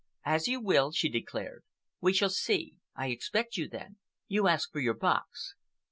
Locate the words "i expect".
2.95-3.55